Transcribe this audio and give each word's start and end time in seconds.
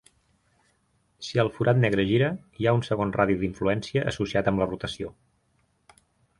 Si 1.27 1.41
el 1.43 1.51
forat 1.57 1.81
negre 1.83 2.05
gira, 2.13 2.31
hi 2.61 2.67
ha 2.71 2.75
un 2.79 2.83
segon 2.89 3.13
radi 3.19 3.37
d'influència 3.45 4.09
associat 4.15 4.53
amb 4.53 4.65
la 4.65 4.71
rotació. 4.75 5.15